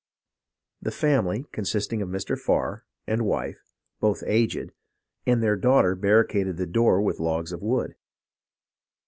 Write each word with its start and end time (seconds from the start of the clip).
The 0.81 0.89
family, 0.89 1.45
consisting 1.51 2.01
of 2.01 2.09
Mr. 2.09 2.35
P'arr 2.35 2.81
and 3.05 3.21
wife, 3.23 3.59
both 3.99 4.23
aged, 4.25 4.71
and 5.27 5.43
their 5.43 5.55
daughter, 5.55 5.93
barricaded 5.93 6.57
the 6.57 6.65
door 6.65 6.99
with 7.03 7.19
logs 7.19 7.51
of 7.51 7.61
wood. 7.61 7.93